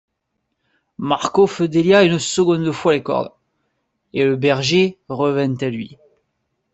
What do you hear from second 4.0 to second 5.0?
et le berger